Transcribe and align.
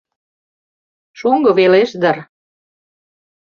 Шоҥго 1.19 1.51
велеш 1.59 1.91
дыр. 2.01 2.17